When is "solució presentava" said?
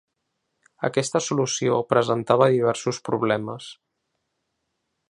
1.25-2.49